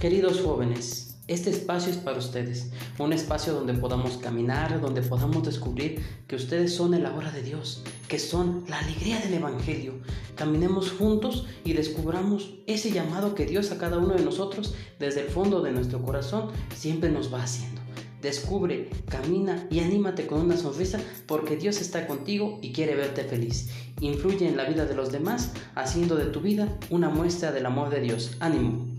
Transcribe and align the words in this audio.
Queridos 0.00 0.40
jóvenes, 0.40 1.18
este 1.28 1.50
espacio 1.50 1.92
es 1.92 1.98
para 1.98 2.16
ustedes, 2.16 2.70
un 2.98 3.12
espacio 3.12 3.52
donde 3.52 3.74
podamos 3.74 4.16
caminar, 4.16 4.80
donde 4.80 5.02
podamos 5.02 5.44
descubrir 5.44 6.02
que 6.26 6.36
ustedes 6.36 6.74
son 6.74 6.94
el 6.94 7.04
ahora 7.04 7.30
de 7.30 7.42
Dios, 7.42 7.82
que 8.08 8.18
son 8.18 8.64
la 8.66 8.78
alegría 8.78 9.20
del 9.20 9.34
Evangelio. 9.34 9.92
Caminemos 10.36 10.90
juntos 10.90 11.46
y 11.64 11.74
descubramos 11.74 12.54
ese 12.66 12.92
llamado 12.92 13.34
que 13.34 13.44
Dios 13.44 13.72
a 13.72 13.76
cada 13.76 13.98
uno 13.98 14.14
de 14.14 14.24
nosotros 14.24 14.74
desde 14.98 15.20
el 15.20 15.28
fondo 15.28 15.60
de 15.60 15.72
nuestro 15.72 16.00
corazón 16.00 16.48
siempre 16.74 17.10
nos 17.10 17.30
va 17.30 17.42
haciendo. 17.42 17.82
Descubre, 18.22 18.88
camina 19.06 19.66
y 19.70 19.80
anímate 19.80 20.26
con 20.26 20.40
una 20.40 20.56
sonrisa 20.56 20.98
porque 21.26 21.58
Dios 21.58 21.78
está 21.78 22.06
contigo 22.06 22.58
y 22.62 22.72
quiere 22.72 22.94
verte 22.94 23.24
feliz. 23.24 23.68
Influye 24.00 24.48
en 24.48 24.56
la 24.56 24.64
vida 24.64 24.86
de 24.86 24.94
los 24.94 25.12
demás 25.12 25.52
haciendo 25.74 26.16
de 26.16 26.24
tu 26.24 26.40
vida 26.40 26.74
una 26.88 27.10
muestra 27.10 27.52
del 27.52 27.66
amor 27.66 27.90
de 27.90 28.00
Dios. 28.00 28.38
Ánimo. 28.40 28.98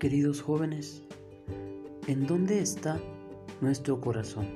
Queridos 0.00 0.40
jóvenes, 0.40 1.02
¿en 2.06 2.26
dónde 2.26 2.60
está 2.60 2.98
nuestro 3.60 4.00
corazón? 4.00 4.48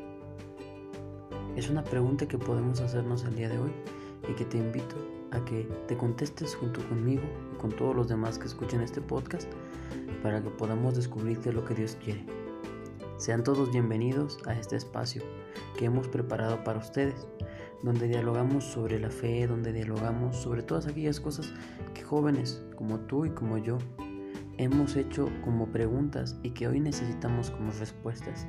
Es 1.55 1.69
una 1.69 1.85
pregunta 1.85 2.27
que 2.27 2.39
podemos 2.39 2.81
hacernos 2.81 3.25
el 3.25 3.37
día 3.37 3.51
de 3.51 3.59
hoy 3.59 3.71
y 4.27 4.33
que 4.37 4.47
te 4.47 4.57
invito 4.57 4.97
a 5.33 5.45
que 5.45 5.69
te 5.87 5.99
contestes 5.99 6.55
junto 6.55 6.81
conmigo 6.89 7.25
y 7.53 7.59
con 7.59 7.71
todos 7.73 7.95
los 7.95 8.09
demás 8.09 8.39
que 8.39 8.47
escuchen 8.47 8.81
este 8.81 9.03
podcast 9.03 9.53
para 10.23 10.43
que 10.43 10.49
podamos 10.49 10.97
descubrir 10.97 11.39
qué 11.41 11.51
es 11.51 11.55
lo 11.55 11.67
que 11.67 11.75
Dios 11.75 11.99
quiere. 12.03 12.25
Sean 13.19 13.45
todos 13.45 13.71
bienvenidos 13.71 14.39
a 14.47 14.55
este 14.55 14.77
espacio 14.77 15.23
que 15.77 15.85
hemos 15.85 16.09
preparado 16.09 16.65
para 16.65 16.79
ustedes, 16.79 17.27
donde 17.83 18.09
dialogamos 18.09 18.65
sobre 18.65 18.99
la 18.99 19.11
fe, 19.11 19.47
donde 19.47 19.75
dialogamos 19.75 20.37
sobre 20.37 20.63
todas 20.63 20.87
aquellas 20.87 21.21
cosas 21.21 21.53
que 21.93 22.03
jóvenes 22.03 22.65
como 22.77 23.01
tú 23.01 23.27
y 23.27 23.31
como 23.31 23.59
yo 23.59 23.77
hemos 24.59 24.97
hecho 24.97 25.31
como 25.45 25.67
preguntas 25.69 26.39
y 26.43 26.51
que 26.51 26.69
hoy 26.69 26.81
necesitamos 26.81 27.51
como 27.51 27.71
respuestas. 27.73 28.47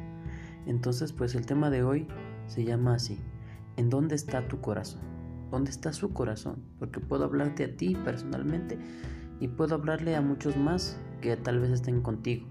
Entonces, 0.65 1.13
pues 1.13 1.35
el 1.35 1.45
tema 1.45 1.69
de 1.69 1.83
hoy 1.83 2.07
se 2.47 2.63
llama 2.63 2.95
así. 2.95 3.19
¿En 3.77 3.89
dónde 3.89 4.15
está 4.15 4.47
tu 4.47 4.61
corazón? 4.61 5.01
¿Dónde 5.51 5.71
está 5.71 5.93
su 5.93 6.13
corazón? 6.13 6.63
Porque 6.79 6.99
puedo 6.99 7.25
hablarte 7.25 7.65
a 7.65 7.75
ti 7.75 7.95
personalmente 8.03 8.77
y 9.39 9.47
puedo 9.47 9.75
hablarle 9.75 10.15
a 10.15 10.21
muchos 10.21 10.57
más 10.57 10.99
que 11.21 11.35
tal 11.37 11.59
vez 11.59 11.71
estén 11.71 12.01
contigo. 12.01 12.47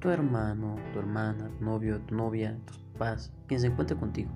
Tu 0.00 0.10
hermano, 0.10 0.76
tu 0.92 0.98
hermana, 0.98 1.50
tu 1.58 1.64
novio, 1.64 2.00
tu 2.00 2.14
novia, 2.14 2.58
tus 2.66 2.78
papás, 2.78 3.32
quien 3.46 3.60
se 3.60 3.68
encuentre 3.68 3.96
contigo. 3.96 4.30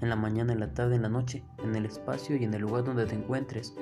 En 0.00 0.08
la 0.08 0.16
mañana, 0.16 0.52
en 0.52 0.60
la 0.60 0.74
tarde, 0.74 0.96
en 0.96 1.02
la 1.02 1.08
noche, 1.08 1.44
en 1.62 1.74
el 1.74 1.86
espacio 1.86 2.36
y 2.36 2.44
en 2.44 2.54
el 2.54 2.62
lugar 2.62 2.84
donde 2.84 3.06
te 3.06 3.14
encuentres. 3.14 3.74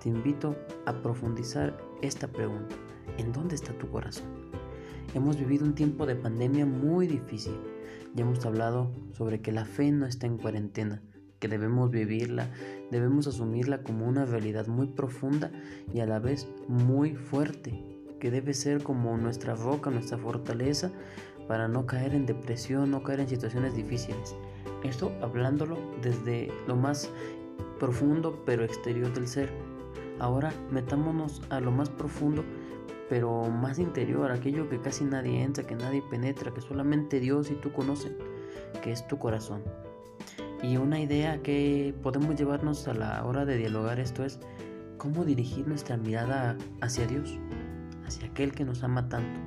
Te 0.00 0.08
invito 0.08 0.56
a 0.86 0.92
profundizar 1.02 1.76
esta 2.02 2.28
pregunta. 2.28 2.74
¿En 3.18 3.32
dónde 3.32 3.54
está 3.54 3.72
tu 3.72 3.88
corazón? 3.88 4.26
Hemos 5.14 5.36
vivido 5.36 5.64
un 5.64 5.74
tiempo 5.74 6.06
de 6.06 6.16
pandemia 6.16 6.64
muy 6.64 7.06
difícil. 7.06 7.54
Ya 8.14 8.24
hemos 8.24 8.44
hablado 8.46 8.90
sobre 9.12 9.40
que 9.40 9.52
la 9.52 9.64
fe 9.64 9.90
no 9.90 10.06
está 10.06 10.26
en 10.26 10.38
cuarentena, 10.38 11.02
que 11.38 11.48
debemos 11.48 11.90
vivirla, 11.90 12.50
debemos 12.90 13.26
asumirla 13.26 13.82
como 13.82 14.06
una 14.06 14.24
realidad 14.24 14.66
muy 14.68 14.86
profunda 14.86 15.50
y 15.92 16.00
a 16.00 16.06
la 16.06 16.18
vez 16.18 16.48
muy 16.68 17.14
fuerte, 17.14 17.82
que 18.20 18.30
debe 18.30 18.54
ser 18.54 18.82
como 18.82 19.16
nuestra 19.16 19.54
roca, 19.54 19.90
nuestra 19.90 20.18
fortaleza 20.18 20.92
para 21.48 21.68
no 21.68 21.86
caer 21.86 22.14
en 22.14 22.26
depresión, 22.26 22.90
no 22.90 23.02
caer 23.02 23.20
en 23.20 23.28
situaciones 23.28 23.74
difíciles. 23.74 24.34
Esto 24.84 25.12
hablándolo 25.20 25.78
desde 26.02 26.50
lo 26.66 26.76
más 26.76 27.10
profundo 27.78 28.42
pero 28.46 28.64
exterior 28.64 29.12
del 29.12 29.26
ser. 29.26 29.50
Ahora 30.18 30.52
metámonos 30.70 31.42
a 31.50 31.60
lo 31.60 31.70
más 31.70 31.88
profundo 31.90 32.44
pero 33.12 33.50
más 33.50 33.78
interior, 33.78 34.30
aquello 34.30 34.70
que 34.70 34.80
casi 34.80 35.04
nadie 35.04 35.42
entra, 35.42 35.66
que 35.66 35.74
nadie 35.74 36.02
penetra, 36.08 36.50
que 36.54 36.62
solamente 36.62 37.20
Dios 37.20 37.50
y 37.50 37.56
tú 37.56 37.70
conocen, 37.70 38.16
que 38.82 38.90
es 38.90 39.06
tu 39.06 39.18
corazón. 39.18 39.62
Y 40.62 40.78
una 40.78 40.98
idea 40.98 41.42
que 41.42 41.94
podemos 42.02 42.36
llevarnos 42.36 42.88
a 42.88 42.94
la 42.94 43.22
hora 43.26 43.44
de 43.44 43.58
dialogar 43.58 44.00
esto 44.00 44.24
es 44.24 44.40
cómo 44.96 45.26
dirigir 45.26 45.68
nuestra 45.68 45.98
mirada 45.98 46.56
hacia 46.80 47.06
Dios, 47.06 47.38
hacia 48.06 48.28
aquel 48.28 48.52
que 48.52 48.64
nos 48.64 48.82
ama 48.82 49.10
tanto. 49.10 49.40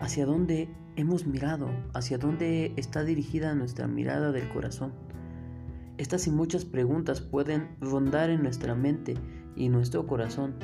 Hacia 0.00 0.26
dónde 0.26 0.68
hemos 0.96 1.26
mirado, 1.26 1.68
hacia 1.94 2.18
dónde 2.18 2.72
está 2.74 3.04
dirigida 3.04 3.54
nuestra 3.54 3.86
mirada 3.86 4.32
del 4.32 4.48
corazón. 4.48 4.92
Estas 5.98 6.26
y 6.26 6.32
muchas 6.32 6.64
preguntas 6.64 7.20
pueden 7.20 7.76
rondar 7.80 8.30
en 8.30 8.42
nuestra 8.42 8.74
mente 8.74 9.14
y 9.56 9.68
nuestro 9.68 10.06
corazón 10.06 10.54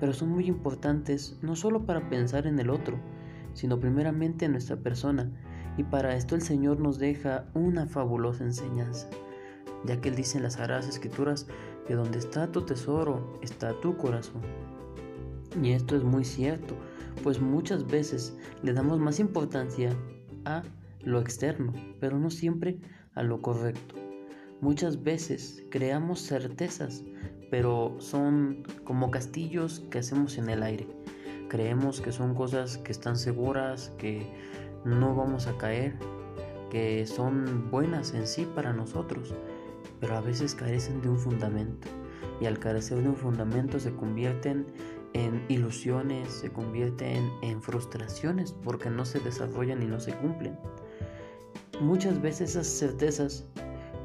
pero 0.00 0.14
son 0.14 0.30
muy 0.30 0.46
importantes 0.46 1.38
no 1.42 1.54
solo 1.54 1.84
para 1.84 2.08
pensar 2.08 2.46
en 2.46 2.58
el 2.58 2.70
otro, 2.70 2.98
sino 3.52 3.78
primeramente 3.78 4.46
en 4.46 4.52
nuestra 4.52 4.76
persona, 4.76 5.30
y 5.76 5.84
para 5.84 6.16
esto 6.16 6.34
el 6.34 6.42
Señor 6.42 6.80
nos 6.80 6.98
deja 6.98 7.46
una 7.54 7.86
fabulosa 7.86 8.42
enseñanza, 8.44 9.08
ya 9.84 10.00
que 10.00 10.08
Él 10.08 10.16
dice 10.16 10.38
en 10.38 10.44
las 10.44 10.54
Sagradas 10.54 10.88
Escrituras 10.88 11.46
que 11.86 11.94
donde 11.94 12.18
está 12.18 12.50
tu 12.50 12.62
tesoro 12.62 13.38
está 13.42 13.78
tu 13.80 13.96
corazón. 13.96 14.42
Y 15.62 15.72
esto 15.72 15.96
es 15.96 16.02
muy 16.02 16.24
cierto, 16.24 16.74
pues 17.22 17.40
muchas 17.40 17.86
veces 17.86 18.36
le 18.62 18.72
damos 18.72 18.98
más 18.98 19.20
importancia 19.20 19.94
a 20.44 20.62
lo 21.02 21.20
externo, 21.20 21.72
pero 21.98 22.18
no 22.18 22.30
siempre 22.30 22.78
a 23.14 23.22
lo 23.22 23.42
correcto. 23.42 23.96
Muchas 24.60 25.02
veces 25.02 25.64
creamos 25.70 26.20
certezas, 26.20 27.02
pero 27.50 27.96
son 27.98 28.62
como 28.84 29.10
castillos 29.10 29.80
que 29.90 29.98
hacemos 29.98 30.38
en 30.38 30.48
el 30.48 30.62
aire. 30.62 30.86
Creemos 31.48 32.00
que 32.00 32.12
son 32.12 32.34
cosas 32.34 32.78
que 32.78 32.92
están 32.92 33.16
seguras, 33.16 33.92
que 33.98 34.24
no 34.84 35.14
vamos 35.16 35.48
a 35.48 35.58
caer, 35.58 35.96
que 36.70 37.06
son 37.06 37.70
buenas 37.70 38.14
en 38.14 38.26
sí 38.26 38.46
para 38.54 38.72
nosotros, 38.72 39.34
pero 39.98 40.16
a 40.16 40.20
veces 40.20 40.54
carecen 40.54 41.02
de 41.02 41.08
un 41.08 41.18
fundamento. 41.18 41.88
Y 42.40 42.46
al 42.46 42.58
carecer 42.58 43.02
de 43.02 43.08
un 43.08 43.16
fundamento 43.16 43.80
se 43.80 43.92
convierten 43.92 44.66
en 45.12 45.44
ilusiones, 45.48 46.30
se 46.30 46.50
convierten 46.50 47.28
en 47.42 47.60
frustraciones 47.60 48.52
porque 48.52 48.88
no 48.88 49.04
se 49.04 49.18
desarrollan 49.20 49.82
y 49.82 49.86
no 49.86 49.98
se 49.98 50.14
cumplen. 50.14 50.56
Muchas 51.80 52.22
veces 52.22 52.50
esas 52.50 52.68
certezas 52.68 53.44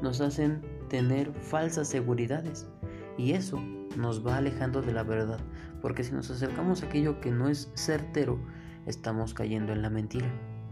nos 0.02 0.20
hacen 0.20 0.60
tener 0.88 1.32
falsas 1.34 1.88
seguridades 1.88 2.66
y 3.18 3.32
eso 3.32 3.60
nos 3.96 4.26
va 4.26 4.36
alejando 4.36 4.82
de 4.82 4.92
la 4.92 5.02
verdad, 5.02 5.40
porque 5.80 6.04
si 6.04 6.12
nos 6.12 6.30
acercamos 6.30 6.82
a 6.82 6.86
aquello 6.86 7.20
que 7.20 7.30
no 7.30 7.48
es 7.48 7.70
certero, 7.74 8.38
estamos 8.86 9.34
cayendo 9.34 9.72
en 9.72 9.82
la 9.82 9.90
mentira 9.90 10.30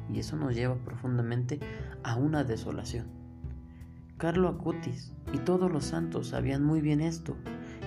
y 0.09 0.19
eso 0.19 0.37
nos 0.37 0.55
lleva 0.55 0.77
profundamente 0.77 1.61
a 2.03 2.17
una 2.17 2.45
desolación. 2.45 3.07
Carlo 4.19 4.49
Acutis 4.49 5.13
y 5.33 5.39
todos 5.39 5.71
los 5.71 5.87
santos 5.87 6.29
sabían 6.29 6.63
muy 6.63 6.81
bien 6.81 7.01
esto 7.01 7.37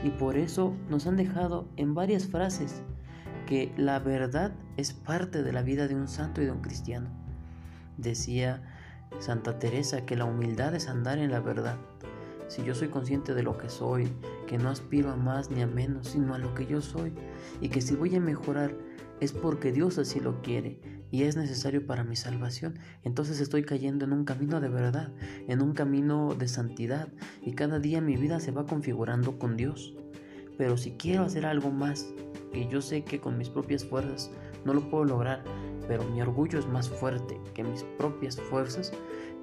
y 0.04 0.10
por 0.10 0.38
eso 0.38 0.76
nos 0.90 1.08
han 1.08 1.16
dejado 1.16 1.70
en 1.78 1.94
varias 1.94 2.28
frases 2.28 2.84
que 3.46 3.74
la 3.78 4.00
verdad 4.00 4.54
es 4.76 4.94
parte 4.94 5.42
de 5.42 5.54
la 5.54 5.62
vida 5.62 5.88
de 5.88 5.96
un 5.96 6.08
santo 6.08 6.42
y 6.42 6.46
de 6.46 6.52
un 6.52 6.62
cristiano. 6.62 7.10
Decía 7.98 8.62
Santa 9.20 9.58
Teresa 9.58 10.06
que 10.06 10.18
la 10.18 10.26
humildad 10.26 10.76
es 10.76 10.88
andar 10.90 11.18
en 11.18 11.32
la 11.32 11.40
verdad. 11.40 11.78
Si 12.48 12.64
yo 12.64 12.74
soy 12.74 12.88
consciente 12.88 13.34
de 13.34 13.44
lo 13.44 13.58
que 13.58 13.70
soy, 13.70 14.08
que 14.48 14.58
no 14.58 14.70
aspiro 14.70 15.12
a 15.12 15.16
más 15.16 15.52
ni 15.52 15.62
a 15.62 15.68
menos, 15.68 16.10
sino 16.10 16.34
a 16.34 16.38
lo 16.38 16.54
que 16.54 16.66
yo 16.66 16.82
soy, 16.82 17.14
y 17.62 17.70
que 17.70 17.82
si 17.82 17.96
voy 17.96 18.16
a 18.16 18.20
mejorar 18.20 18.76
es 19.20 19.32
porque 19.32 19.72
Dios 19.72 19.98
así 19.98 20.20
lo 20.20 20.42
quiere 20.42 20.80
y 21.12 21.24
es 21.24 21.36
necesario 21.36 21.86
para 21.86 22.04
mi 22.04 22.16
salvación, 22.16 22.80
entonces 23.04 23.40
estoy 23.40 23.64
cayendo 23.64 24.06
en 24.06 24.14
un 24.14 24.26
camino 24.26 24.60
de 24.60 24.70
verdad, 24.70 25.12
en 25.48 25.62
un 25.62 25.74
camino 25.74 26.36
de 26.36 26.48
santidad, 26.48 27.08
y 27.42 27.54
cada 27.54 27.80
día 27.80 28.02
mi 28.02 28.18
vida 28.18 28.40
se 28.40 28.52
va 28.52 28.66
configurando 28.66 29.40
con 29.40 29.56
Dios. 29.56 29.96
Pero 30.58 30.78
si 30.78 30.92
quiero 30.92 31.24
hacer 31.24 31.46
algo 31.46 31.72
más, 31.72 32.14
que 32.52 32.68
yo 32.68 32.82
sé 32.82 33.04
que 33.04 33.20
con 33.20 33.38
mis 33.38 33.50
propias 33.50 33.86
fuerzas 33.86 34.32
no 34.66 34.74
lo 34.74 34.90
puedo 34.90 35.06
lograr, 35.06 35.44
pero 35.88 36.04
mi 36.04 36.22
orgullo 36.22 36.60
es 36.60 36.68
más 36.68 36.90
fuerte 36.90 37.40
que 37.54 37.64
mis 37.64 37.84
propias 37.98 38.40
fuerzas, 38.40 38.92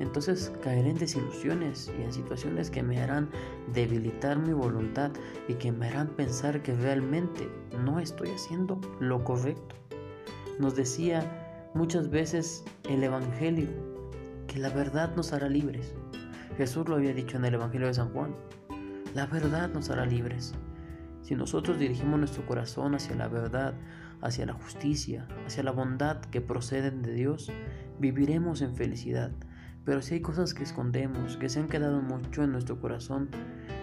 entonces 0.01 0.53
caeré 0.63 0.91
en 0.91 0.99
desilusiones 0.99 1.93
y 1.99 2.03
en 2.03 2.13
situaciones 2.13 2.71
que 2.71 2.83
me 2.83 3.01
harán 3.01 3.31
debilitar 3.73 4.39
mi 4.39 4.53
voluntad 4.53 5.11
y 5.49 5.55
que 5.55 5.73
me 5.73 5.89
harán 5.89 6.09
pensar 6.09 6.63
que 6.63 6.75
realmente 6.75 7.49
no 7.85 8.01
estoy 8.01 8.31
haciendo 8.31 8.81
lo 9.01 9.23
correcto. 9.25 9.77
Nos 10.59 10.77
decía 10.77 11.71
muchas 11.75 12.11
veces 12.11 12.65
el 12.89 13.03
Evangelio 13.03 13.69
que 14.47 14.59
la 14.59 14.69
verdad 14.69 15.15
nos 15.17 15.33
hará 15.33 15.49
libres. 15.49 15.95
Jesús 16.57 16.89
lo 16.89 16.97
había 16.97 17.13
dicho 17.13 17.37
en 17.37 17.45
el 17.45 17.55
Evangelio 17.55 17.89
de 17.89 17.95
San 17.95 18.11
Juan. 18.11 18.35
La 19.15 19.27
verdad 19.27 19.71
nos 19.73 19.91
hará 19.91 20.07
libres. 20.07 20.55
Si 21.23 21.35
nosotros 21.35 21.79
dirigimos 21.79 22.19
nuestro 22.19 22.45
corazón 22.47 22.95
hacia 22.95 23.17
la 23.17 23.29
verdad, 23.29 23.75
hacia 24.21 24.47
la 24.47 24.53
justicia, 24.53 25.27
hacia 25.47 25.63
la 25.63 25.73
bondad 25.73 26.21
que 26.21 26.41
proceden 26.41 27.03
de 27.03 27.13
Dios, 27.15 27.51
viviremos 27.99 28.63
en 28.63 28.75
felicidad. 28.75 29.31
Pero 29.85 30.01
si 30.01 30.15
hay 30.15 30.21
cosas 30.21 30.55
que 30.55 30.63
escondemos, 30.63 31.37
que 31.37 31.51
se 31.51 31.61
han 31.61 31.69
quedado 31.69 32.01
mucho 32.01 32.43
en 32.43 32.53
nuestro 32.53 32.81
corazón, 32.81 33.29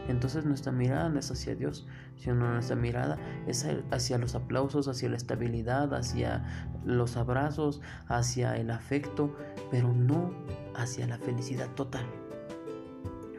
entonces 0.08 0.46
nuestra 0.46 0.72
mirada 0.72 1.10
no 1.10 1.20
es 1.20 1.30
hacia 1.30 1.54
Dios, 1.54 1.88
sino 2.18 2.36
nuestra 2.36 2.76
mirada 2.76 3.20
es 3.46 3.68
hacia 3.92 4.18
los 4.18 4.34
aplausos, 4.34 4.88
hacia 4.88 5.10
la 5.10 5.18
estabilidad, 5.18 5.94
hacia 5.94 6.44
los 6.84 7.18
abrazos, 7.18 7.82
hacia 8.08 8.58
el 8.58 8.72
afecto, 8.72 9.36
pero 9.70 9.94
no 9.94 10.34
hacia 10.76 11.06
la 11.06 11.20
felicidad 11.20 11.70
total. 11.76 12.06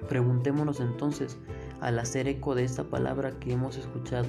Preguntémonos 0.08 0.78
entonces, 0.80 1.38
al 1.80 1.98
hacer 1.98 2.28
eco 2.28 2.54
de 2.54 2.64
esta 2.64 2.84
palabra 2.84 3.32
que 3.40 3.52
hemos 3.52 3.76
escuchado, 3.76 4.28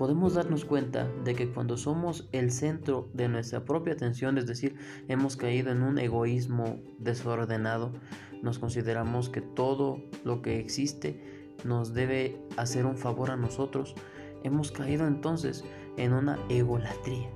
podemos 0.00 0.32
darnos 0.32 0.64
cuenta 0.64 1.12
de 1.24 1.34
que 1.34 1.52
cuando 1.52 1.76
somos 1.76 2.26
el 2.32 2.52
centro 2.52 3.10
de 3.12 3.28
nuestra 3.28 3.66
propia 3.66 3.92
atención, 3.92 4.38
es 4.38 4.46
decir, 4.46 4.74
hemos 5.08 5.36
caído 5.36 5.72
en 5.72 5.82
un 5.82 5.98
egoísmo 5.98 6.80
desordenado, 6.98 7.92
nos 8.40 8.58
consideramos 8.58 9.28
que 9.28 9.42
todo 9.42 10.02
lo 10.24 10.40
que 10.40 10.58
existe 10.58 11.52
nos 11.64 11.92
debe 11.92 12.40
hacer 12.56 12.86
un 12.86 12.96
favor 12.96 13.30
a 13.30 13.36
nosotros, 13.36 13.94
hemos 14.42 14.72
caído 14.72 15.06
entonces 15.06 15.66
en 15.98 16.14
una 16.14 16.38
egolatría, 16.48 17.28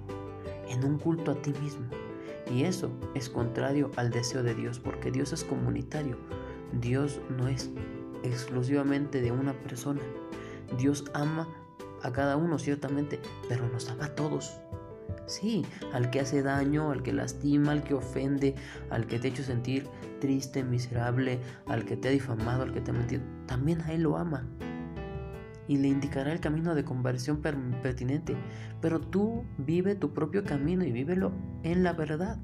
en 0.70 0.86
un 0.86 0.96
culto 0.96 1.32
a 1.32 1.42
ti 1.42 1.52
mismo. 1.60 1.84
Y 2.50 2.64
eso 2.64 2.90
es 3.14 3.28
contrario 3.28 3.90
al 3.96 4.10
deseo 4.10 4.42
de 4.42 4.54
Dios, 4.54 4.78
porque 4.78 5.10
Dios 5.10 5.34
es 5.34 5.44
comunitario. 5.44 6.16
Dios 6.80 7.20
no 7.28 7.46
es 7.46 7.70
exclusivamente 8.22 9.20
de 9.20 9.32
una 9.32 9.52
persona. 9.52 10.00
Dios 10.78 11.04
ama 11.12 11.46
a 12.04 12.12
cada 12.12 12.36
uno 12.36 12.58
ciertamente, 12.58 13.18
pero 13.48 13.66
nos 13.68 13.90
ama 13.90 14.04
a 14.04 14.14
todos. 14.14 14.60
Sí, 15.26 15.64
al 15.92 16.10
que 16.10 16.20
hace 16.20 16.42
daño, 16.42 16.90
al 16.90 17.02
que 17.02 17.12
lastima, 17.12 17.72
al 17.72 17.82
que 17.82 17.94
ofende, 17.94 18.54
al 18.90 19.06
que 19.06 19.18
te 19.18 19.28
ha 19.28 19.30
hecho 19.30 19.42
sentir 19.42 19.88
triste, 20.20 20.62
miserable, 20.62 21.40
al 21.66 21.84
que 21.84 21.96
te 21.96 22.08
ha 22.08 22.10
difamado, 22.10 22.62
al 22.62 22.72
que 22.72 22.80
te 22.80 22.90
ha 22.90 22.94
mentido, 22.94 23.22
también 23.46 23.80
a 23.82 23.92
él 23.92 24.02
lo 24.02 24.18
ama. 24.18 24.46
Y 25.66 25.78
le 25.78 25.88
indicará 25.88 26.30
el 26.30 26.40
camino 26.40 26.74
de 26.74 26.84
conversión 26.84 27.40
pertinente. 27.40 28.36
Pero 28.82 29.00
tú 29.00 29.44
vive 29.56 29.94
tu 29.94 30.12
propio 30.12 30.44
camino 30.44 30.84
y 30.84 30.92
vívelo 30.92 31.32
en 31.62 31.82
la 31.82 31.94
verdad. 31.94 32.38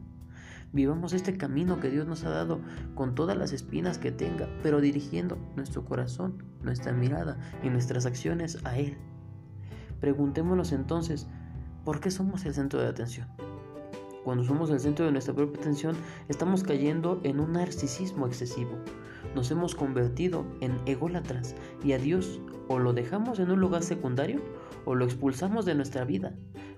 Vivamos 0.72 1.12
este 1.12 1.36
camino 1.36 1.80
que 1.80 1.90
Dios 1.90 2.06
nos 2.06 2.24
ha 2.24 2.30
dado 2.30 2.60
con 2.94 3.14
todas 3.14 3.36
las 3.36 3.52
espinas 3.52 3.98
que 3.98 4.10
tenga, 4.10 4.48
pero 4.62 4.80
dirigiendo 4.80 5.36
nuestro 5.54 5.84
corazón, 5.84 6.44
nuestra 6.62 6.92
mirada 6.92 7.36
y 7.62 7.68
nuestras 7.68 8.06
acciones 8.06 8.58
a 8.64 8.78
Él. 8.78 8.96
Preguntémonos 10.00 10.72
entonces, 10.72 11.26
¿por 11.84 12.00
qué 12.00 12.10
somos 12.10 12.46
el 12.46 12.54
centro 12.54 12.80
de 12.80 12.88
atención? 12.88 13.28
Cuando 14.24 14.44
somos 14.44 14.70
el 14.70 14.80
centro 14.80 15.04
de 15.04 15.12
nuestra 15.12 15.34
propia 15.34 15.60
atención, 15.60 15.96
estamos 16.28 16.62
cayendo 16.62 17.20
en 17.22 17.40
un 17.40 17.52
narcisismo 17.52 18.26
excesivo. 18.26 18.70
Nos 19.34 19.50
hemos 19.50 19.74
convertido 19.74 20.44
en 20.60 20.76
ególatras 20.86 21.54
y 21.84 21.92
a 21.92 21.98
Dios 21.98 22.40
o 22.68 22.78
lo 22.78 22.92
dejamos 22.92 23.38
en 23.38 23.50
un 23.50 23.60
lugar 23.60 23.82
secundario 23.82 24.40
o 24.84 24.94
lo 24.94 25.04
expulsamos 25.04 25.64
de 25.64 25.74
nuestra 25.74 26.04
vida. 26.04 26.34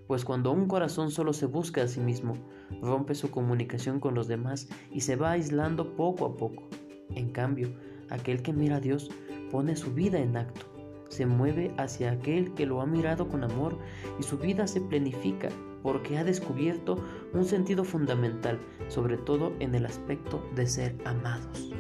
Pues 0.07 0.25
cuando 0.25 0.53
un 0.53 0.67
corazón 0.67 1.11
solo 1.11 1.33
se 1.33 1.47
busca 1.47 1.83
a 1.83 1.89
sí 1.89 2.01
mismo, 2.01 2.37
rompe 2.81 3.15
su 3.15 3.31
comunicación 3.31 4.01
con 4.01 4.15
los 4.15 4.29
demás 4.29 4.69
y 4.91 5.01
se 5.03 5.17
va 5.17 5.33
aislando 5.33 5.97
poco 5.97 6.27
a 6.27 6.37
poco. 6.37 6.65
En 7.11 7.31
cambio, 7.31 7.73
aquel 8.11 8.43
que 8.43 8.53
mira 8.53 8.77
a 8.77 8.81
Dios 8.81 9.11
pone 9.51 9.77
su 9.77 9.93
vida 9.93 10.19
en 10.19 10.37
acto 10.37 10.72
se 11.13 11.27
mueve 11.27 11.75
hacia 11.77 12.13
aquel 12.13 12.55
que 12.55 12.65
lo 12.65 12.81
ha 12.81 12.87
mirado 12.87 13.29
con 13.29 13.45
amor 13.45 13.77
y 14.19 14.23
su 14.23 14.39
vida 14.39 14.67
se 14.67 14.81
planifica 14.81 15.51
porque 15.83 16.17
ha 16.17 16.25
descubierto 16.25 16.97
un 17.35 17.45
sentido 17.45 17.85
fundamental, 17.85 18.59
sobre 18.89 19.19
todo 19.19 19.53
en 19.61 19.75
el 19.75 19.85
aspecto 19.85 20.43
de 20.55 20.67
ser 20.67 20.97
amados. 21.05 21.71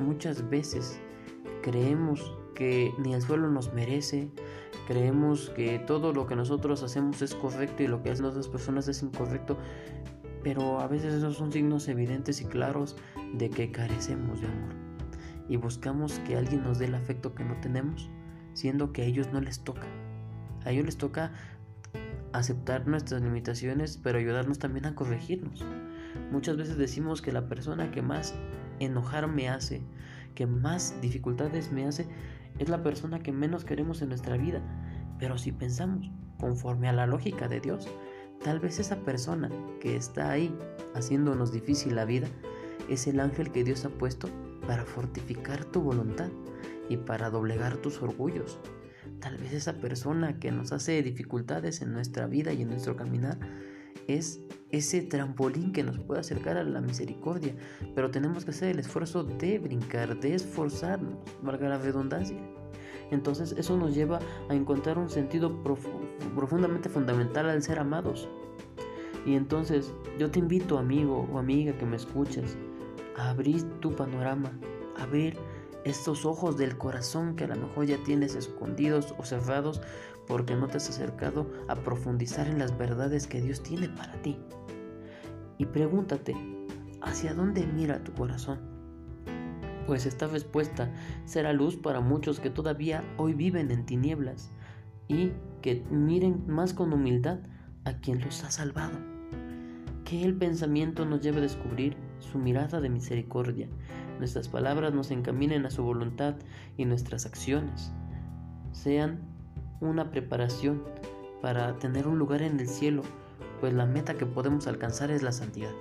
Muchas 0.00 0.50
veces 0.50 0.98
creemos 1.62 2.36
que 2.56 2.92
ni 2.98 3.14
el 3.14 3.22
suelo 3.22 3.48
nos 3.50 3.72
merece, 3.72 4.30
creemos 4.88 5.50
que 5.50 5.78
todo 5.78 6.12
lo 6.12 6.26
que 6.26 6.34
nosotros 6.34 6.82
hacemos 6.82 7.22
es 7.22 7.36
correcto 7.36 7.84
y 7.84 7.86
lo 7.86 8.02
que 8.02 8.10
hacen 8.10 8.24
otras 8.24 8.48
personas 8.48 8.88
es 8.88 9.00
incorrecto, 9.00 9.56
pero 10.42 10.80
a 10.80 10.88
veces 10.88 11.14
esos 11.14 11.36
son 11.36 11.52
signos 11.52 11.86
evidentes 11.86 12.40
y 12.40 12.46
claros 12.46 12.96
de 13.34 13.48
que 13.48 13.70
carecemos 13.70 14.40
de 14.40 14.48
amor 14.48 14.86
y 15.48 15.56
buscamos 15.56 16.18
que 16.20 16.36
alguien 16.36 16.64
nos 16.64 16.78
dé 16.78 16.86
el 16.86 16.94
afecto 16.94 17.34
que 17.34 17.44
no 17.44 17.54
tenemos 17.60 18.10
siendo 18.56 18.90
que 18.92 19.02
a 19.02 19.04
ellos 19.04 19.28
no 19.32 19.40
les 19.40 19.60
toca. 19.60 19.86
A 20.64 20.70
ellos 20.70 20.86
les 20.86 20.96
toca 20.96 21.30
aceptar 22.32 22.88
nuestras 22.88 23.20
limitaciones, 23.20 24.00
pero 24.02 24.18
ayudarnos 24.18 24.58
también 24.58 24.86
a 24.86 24.94
corregirnos. 24.94 25.62
Muchas 26.32 26.56
veces 26.56 26.78
decimos 26.78 27.20
que 27.20 27.32
la 27.32 27.48
persona 27.48 27.90
que 27.90 28.00
más 28.00 28.34
enojar 28.80 29.28
me 29.28 29.50
hace, 29.50 29.82
que 30.34 30.46
más 30.46 30.98
dificultades 31.02 31.70
me 31.70 31.86
hace, 31.86 32.08
es 32.58 32.70
la 32.70 32.82
persona 32.82 33.22
que 33.22 33.30
menos 33.30 33.66
queremos 33.66 34.00
en 34.00 34.08
nuestra 34.08 34.38
vida. 34.38 34.62
Pero 35.18 35.36
si 35.36 35.52
pensamos 35.52 36.10
conforme 36.40 36.88
a 36.88 36.94
la 36.94 37.06
lógica 37.06 37.48
de 37.48 37.60
Dios, 37.60 37.86
tal 38.42 38.58
vez 38.58 38.78
esa 38.78 38.96
persona 38.96 39.50
que 39.80 39.96
está 39.96 40.30
ahí 40.30 40.56
haciéndonos 40.94 41.52
difícil 41.52 41.94
la 41.94 42.06
vida 42.06 42.26
es 42.88 43.06
el 43.06 43.20
ángel 43.20 43.52
que 43.52 43.64
Dios 43.64 43.84
ha 43.84 43.90
puesto 43.90 44.30
para 44.66 44.86
fortificar 44.86 45.62
tu 45.66 45.82
voluntad 45.82 46.30
y 46.88 46.96
para 46.96 47.30
doblegar 47.30 47.76
tus 47.78 48.02
orgullos. 48.02 48.58
Tal 49.20 49.38
vez 49.38 49.52
esa 49.52 49.74
persona 49.74 50.38
que 50.38 50.50
nos 50.52 50.72
hace 50.72 51.02
dificultades 51.02 51.80
en 51.82 51.92
nuestra 51.92 52.26
vida 52.26 52.52
y 52.52 52.62
en 52.62 52.68
nuestro 52.68 52.96
caminar 52.96 53.38
es 54.06 54.40
ese 54.70 55.02
trampolín 55.02 55.72
que 55.72 55.82
nos 55.82 55.98
puede 55.98 56.20
acercar 56.20 56.56
a 56.56 56.64
la 56.64 56.80
misericordia, 56.80 57.54
pero 57.94 58.10
tenemos 58.10 58.44
que 58.44 58.50
hacer 58.50 58.70
el 58.70 58.78
esfuerzo 58.78 59.24
de 59.24 59.58
brincar, 59.58 60.18
de 60.20 60.34
esforzarnos, 60.34 61.18
valga 61.42 61.68
la 61.68 61.78
redundancia. 61.78 62.36
Entonces 63.10 63.54
eso 63.56 63.76
nos 63.76 63.94
lleva 63.94 64.18
a 64.48 64.54
encontrar 64.54 64.98
un 64.98 65.08
sentido 65.08 65.62
profundamente 66.34 66.88
fundamental 66.88 67.48
al 67.48 67.62
ser 67.62 67.78
amados. 67.78 68.28
Y 69.24 69.34
entonces 69.34 69.92
yo 70.18 70.30
te 70.30 70.38
invito, 70.38 70.78
amigo 70.78 71.28
o 71.32 71.38
amiga 71.38 71.76
que 71.78 71.86
me 71.86 71.96
escuchas, 71.96 72.56
a 73.16 73.30
abrir 73.30 73.62
tu 73.80 73.94
panorama, 73.94 74.52
a 74.96 75.04
abrir 75.04 75.36
estos 75.86 76.26
ojos 76.26 76.56
del 76.56 76.76
corazón 76.76 77.36
que 77.36 77.44
a 77.44 77.46
lo 77.46 77.54
mejor 77.54 77.86
ya 77.86 77.96
tienes 78.02 78.34
escondidos 78.34 79.14
o 79.18 79.24
cerrados 79.24 79.80
porque 80.26 80.56
no 80.56 80.66
te 80.66 80.78
has 80.78 80.90
acercado 80.90 81.48
a 81.68 81.76
profundizar 81.76 82.48
en 82.48 82.58
las 82.58 82.76
verdades 82.76 83.28
que 83.28 83.40
Dios 83.40 83.62
tiene 83.62 83.88
para 83.88 84.20
ti. 84.20 84.36
Y 85.58 85.66
pregúntate, 85.66 86.34
¿hacia 87.00 87.34
dónde 87.34 87.64
mira 87.68 88.02
tu 88.02 88.12
corazón? 88.14 88.58
Pues 89.86 90.06
esta 90.06 90.26
respuesta 90.26 90.92
será 91.24 91.52
luz 91.52 91.76
para 91.76 92.00
muchos 92.00 92.40
que 92.40 92.50
todavía 92.50 93.04
hoy 93.16 93.34
viven 93.34 93.70
en 93.70 93.86
tinieblas 93.86 94.50
y 95.06 95.30
que 95.62 95.84
miren 95.92 96.48
más 96.48 96.74
con 96.74 96.92
humildad 96.92 97.38
a 97.84 97.98
quien 97.98 98.20
los 98.20 98.42
ha 98.42 98.50
salvado. 98.50 98.98
Que 100.04 100.24
el 100.24 100.34
pensamiento 100.34 101.04
nos 101.04 101.20
lleve 101.20 101.38
a 101.38 101.42
descubrir 101.42 101.96
su 102.18 102.38
mirada 102.38 102.80
de 102.80 102.90
misericordia 102.90 103.68
nuestras 104.18 104.48
palabras 104.48 104.92
nos 104.92 105.10
encaminen 105.10 105.66
a 105.66 105.70
su 105.70 105.82
voluntad 105.82 106.34
y 106.76 106.84
nuestras 106.84 107.26
acciones 107.26 107.92
sean 108.72 109.20
una 109.80 110.10
preparación 110.10 110.82
para 111.42 111.78
tener 111.78 112.06
un 112.06 112.18
lugar 112.18 112.42
en 112.42 112.58
el 112.60 112.68
cielo, 112.68 113.02
pues 113.60 113.72
la 113.72 113.86
meta 113.86 114.14
que 114.14 114.26
podemos 114.26 114.66
alcanzar 114.66 115.10
es 115.10 115.22
la 115.22 115.32
santidad. 115.32 115.72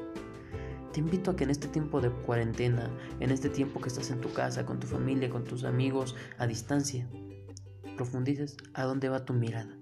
Te 0.91 0.99
invito 0.99 1.31
a 1.31 1.35
que 1.35 1.43
en 1.43 1.49
este 1.49 1.67
tiempo 1.67 1.99
de 1.99 2.09
cuarentena, 2.09 2.89
en 3.19 3.31
este 3.31 3.49
tiempo 3.49 3.81
que 3.81 3.89
estás 3.89 4.11
en 4.11 4.21
tu 4.21 4.31
casa, 4.31 4.65
con 4.65 4.79
tu 4.79 4.87
familia, 4.87 5.29
con 5.29 5.43
tus 5.43 5.65
amigos, 5.65 6.15
a 6.37 6.47
distancia, 6.47 7.07
profundices 7.97 8.55
a 8.73 8.83
dónde 8.83 9.09
va 9.09 9.25
tu 9.25 9.33
mirada. 9.33 9.75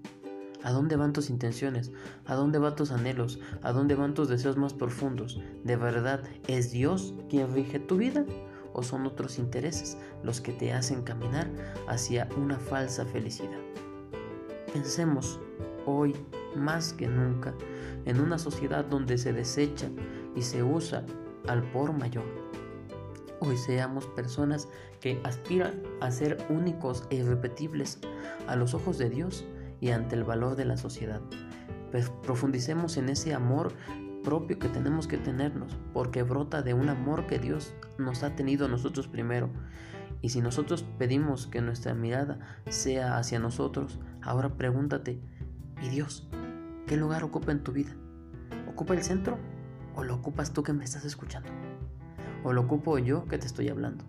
¿A 0.64 0.72
dónde 0.72 0.96
van 0.96 1.12
tus 1.12 1.28
intenciones? 1.28 1.92
¿A 2.24 2.34
dónde 2.34 2.58
van 2.58 2.74
tus 2.74 2.90
anhelos? 2.90 3.38
¿A 3.62 3.72
dónde 3.72 3.94
van 3.94 4.14
tus 4.14 4.30
deseos 4.30 4.56
más 4.56 4.72
profundos? 4.72 5.38
¿De 5.62 5.76
verdad 5.76 6.22
es 6.48 6.72
Dios 6.72 7.12
quien 7.28 7.52
rige 7.52 7.78
tu 7.78 7.98
vida? 7.98 8.24
¿O 8.72 8.82
son 8.82 9.06
otros 9.06 9.38
intereses 9.38 9.98
los 10.22 10.40
que 10.40 10.54
te 10.54 10.72
hacen 10.72 11.02
caminar 11.02 11.50
hacia 11.86 12.30
una 12.38 12.58
falsa 12.58 13.04
felicidad? 13.04 13.60
Pensemos 14.72 15.38
hoy 15.84 16.16
más 16.56 16.94
que 16.94 17.08
nunca 17.08 17.52
en 18.06 18.18
una 18.18 18.38
sociedad 18.38 18.86
donde 18.86 19.18
se 19.18 19.34
desecha 19.34 19.90
y 20.34 20.40
se 20.40 20.62
usa 20.62 21.04
al 21.46 21.62
por 21.72 21.92
mayor. 21.92 22.24
Hoy 23.40 23.58
seamos 23.58 24.06
personas 24.06 24.66
que 25.00 25.20
aspiran 25.24 25.82
a 26.00 26.10
ser 26.10 26.38
únicos 26.48 27.04
e 27.10 27.16
irrepetibles 27.16 27.98
a 28.46 28.56
los 28.56 28.72
ojos 28.72 28.96
de 28.96 29.10
Dios 29.10 29.44
y 29.80 29.90
ante 29.90 30.16
el 30.16 30.24
valor 30.24 30.56
de 30.56 30.64
la 30.64 30.76
sociedad. 30.76 31.20
Pues 31.90 32.10
profundicemos 32.22 32.96
en 32.96 33.08
ese 33.08 33.34
amor 33.34 33.72
propio 34.24 34.58
que 34.58 34.68
tenemos 34.68 35.06
que 35.06 35.18
tenernos, 35.18 35.76
porque 35.92 36.24
brota 36.24 36.62
de 36.62 36.74
un 36.74 36.88
amor 36.88 37.26
que 37.26 37.38
Dios 37.38 37.74
nos 37.98 38.24
ha 38.24 38.34
tenido 38.34 38.66
a 38.66 38.68
nosotros 38.68 39.06
primero. 39.06 39.50
Y 40.22 40.30
si 40.30 40.40
nosotros 40.40 40.84
pedimos 40.98 41.46
que 41.46 41.60
nuestra 41.60 41.94
mirada 41.94 42.38
sea 42.68 43.18
hacia 43.18 43.38
nosotros, 43.38 44.00
ahora 44.22 44.56
pregúntate, 44.56 45.20
¿y 45.82 45.88
Dios 45.90 46.28
qué 46.86 46.96
lugar 46.96 47.22
ocupa 47.22 47.52
en 47.52 47.62
tu 47.62 47.72
vida? 47.72 47.92
¿Ocupa 48.68 48.94
el 48.94 49.02
centro 49.02 49.38
o 49.94 50.02
lo 50.02 50.14
ocupas 50.14 50.52
tú 50.52 50.62
que 50.62 50.72
me 50.72 50.84
estás 50.84 51.04
escuchando? 51.04 51.50
O 52.42 52.52
lo 52.52 52.62
ocupo 52.62 52.98
yo 52.98 53.26
que 53.26 53.38
te 53.38 53.46
estoy 53.46 53.68
hablando. 53.68 54.04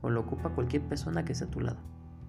O 0.00 0.10
lo 0.10 0.20
ocupa 0.20 0.54
cualquier 0.54 0.82
persona 0.82 1.24
que 1.24 1.32
esté 1.32 1.44
a 1.44 1.50
tu 1.50 1.60
lado. 1.60 1.78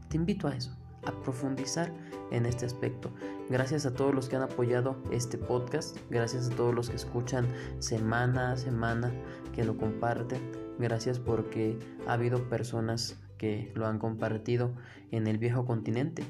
Te 0.10 0.18
invito 0.18 0.48
a 0.48 0.56
eso, 0.56 0.78
a 1.06 1.12
profundizar 1.24 1.92
en 2.32 2.46
este 2.46 2.66
aspecto. 2.66 3.12
Gracias 3.50 3.86
a 3.86 3.94
todos 3.94 4.14
los 4.14 4.30
que 4.30 4.36
han 4.36 4.42
apoyado 4.42 4.98
este 5.12 5.38
podcast, 5.38 5.98
gracias 6.10 6.50
a 6.50 6.56
todos 6.56 6.74
los 6.74 6.90
que 6.90 6.96
escuchan 6.96 7.48
semana 7.80 8.54
a 8.54 8.58
semana, 8.58 9.12
que 9.54 9.64
lo 9.64 9.78
comparten. 9.78 10.40
Gracias 10.80 11.20
porque 11.20 11.78
ha 12.08 12.14
habido 12.14 12.50
personas 12.50 13.20
que 13.38 13.72
lo 13.76 13.86
han 13.86 14.00
compartido 14.00 14.72
en 15.12 15.28
el 15.28 15.38
viejo 15.38 15.66
continente. 15.66 16.24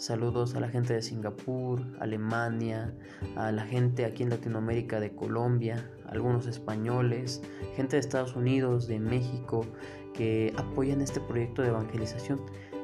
Saludos 0.00 0.54
a 0.54 0.60
la 0.60 0.68
gente 0.70 0.94
de 0.94 1.02
Singapur, 1.02 1.82
Alemania, 2.00 2.94
a 3.36 3.52
la 3.52 3.66
gente 3.66 4.06
aquí 4.06 4.22
en 4.22 4.30
Latinoamérica 4.30 4.98
de 4.98 5.14
Colombia, 5.14 5.90
algunos 6.06 6.46
españoles, 6.46 7.42
gente 7.76 7.96
de 7.96 8.00
Estados 8.00 8.34
Unidos, 8.34 8.88
de 8.88 8.98
México, 8.98 9.66
que 10.14 10.54
apoyan 10.56 11.02
este 11.02 11.20
proyecto 11.20 11.60
de 11.60 11.68
evangelización. 11.68 12.40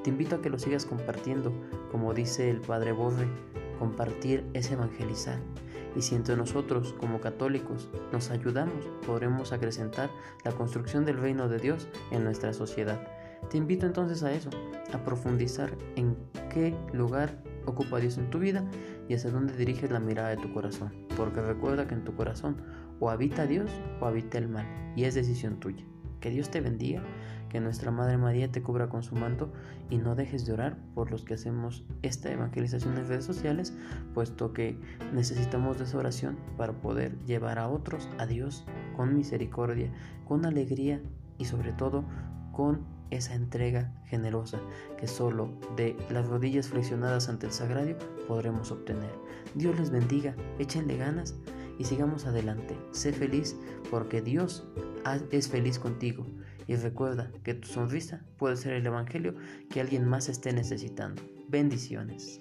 Te 0.06 0.10
invito 0.10 0.36
a 0.36 0.40
que 0.40 0.50
lo 0.50 0.58
sigas 0.60 0.86
compartiendo, 0.86 1.52
como 1.90 2.14
dice 2.14 2.48
el 2.48 2.60
Padre 2.60 2.92
Borre, 2.92 3.26
compartir 3.80 4.44
es 4.54 4.70
evangelizar. 4.70 5.40
Y 5.96 6.02
si 6.02 6.14
entre 6.14 6.36
nosotros, 6.36 6.94
como 7.00 7.20
católicos, 7.20 7.90
nos 8.12 8.30
ayudamos, 8.30 8.86
podremos 9.04 9.50
acrecentar 9.50 10.08
la 10.44 10.52
construcción 10.52 11.04
del 11.04 11.18
reino 11.18 11.48
de 11.48 11.58
Dios 11.58 11.88
en 12.12 12.22
nuestra 12.22 12.52
sociedad. 12.52 13.00
Te 13.50 13.58
invito 13.58 13.84
entonces 13.84 14.22
a 14.22 14.32
eso, 14.32 14.50
a 14.92 15.02
profundizar 15.02 15.76
en 15.96 16.16
qué 16.54 16.72
lugar 16.92 17.42
ocupa 17.64 17.98
Dios 17.98 18.16
en 18.16 18.30
tu 18.30 18.38
vida 18.38 18.64
y 19.08 19.14
hacia 19.14 19.32
dónde 19.32 19.56
diriges 19.56 19.90
la 19.90 19.98
mirada 19.98 20.28
de 20.28 20.36
tu 20.36 20.54
corazón. 20.54 20.92
Porque 21.16 21.40
recuerda 21.40 21.88
que 21.88 21.94
en 21.94 22.04
tu 22.04 22.14
corazón 22.14 22.62
o 23.00 23.10
habita 23.10 23.44
Dios 23.44 23.72
o 24.00 24.06
habita 24.06 24.38
el 24.38 24.48
mal 24.48 24.92
y 24.94 25.02
es 25.02 25.16
decisión 25.16 25.58
tuya. 25.58 25.84
Que 26.26 26.32
Dios 26.32 26.50
te 26.50 26.60
bendiga, 26.60 27.04
que 27.50 27.60
nuestra 27.60 27.92
Madre 27.92 28.18
María 28.18 28.50
te 28.50 28.60
cubra 28.60 28.88
con 28.88 29.04
su 29.04 29.14
manto 29.14 29.52
y 29.90 29.98
no 29.98 30.16
dejes 30.16 30.44
de 30.44 30.54
orar 30.54 30.76
por 30.92 31.12
los 31.12 31.24
que 31.24 31.34
hacemos 31.34 31.84
esta 32.02 32.32
evangelización 32.32 32.98
en 32.98 33.06
redes 33.06 33.24
sociales, 33.24 33.72
puesto 34.12 34.52
que 34.52 34.76
necesitamos 35.14 35.78
de 35.78 35.84
esa 35.84 35.98
oración 35.98 36.36
para 36.56 36.72
poder 36.72 37.16
llevar 37.26 37.60
a 37.60 37.68
otros 37.68 38.08
a 38.18 38.26
Dios 38.26 38.64
con 38.96 39.14
misericordia, 39.14 39.92
con 40.26 40.44
alegría 40.46 41.00
y 41.38 41.44
sobre 41.44 41.70
todo 41.70 42.04
con 42.50 42.80
esa 43.10 43.34
entrega 43.34 43.92
generosa 44.06 44.58
que 44.98 45.06
solo 45.06 45.52
de 45.76 45.96
las 46.10 46.26
rodillas 46.26 46.70
flexionadas 46.70 47.28
ante 47.28 47.46
el 47.46 47.52
sagrario 47.52 47.96
podremos 48.26 48.72
obtener. 48.72 49.12
Dios 49.54 49.78
les 49.78 49.90
bendiga, 49.90 50.34
échenle 50.58 50.96
ganas 50.96 51.36
y 51.78 51.84
sigamos 51.84 52.26
adelante. 52.26 52.76
Sé 52.90 53.12
feliz 53.12 53.56
porque 53.90 54.20
Dios 54.20 54.66
es 55.30 55.48
feliz 55.48 55.78
contigo. 55.78 56.26
Y 56.68 56.74
recuerda 56.74 57.30
que 57.44 57.54
tu 57.54 57.68
sonrisa 57.68 58.24
puede 58.38 58.56
ser 58.56 58.72
el 58.72 58.86
Evangelio 58.86 59.36
que 59.70 59.80
alguien 59.80 60.08
más 60.08 60.28
esté 60.28 60.52
necesitando. 60.52 61.22
Bendiciones. 61.48 62.40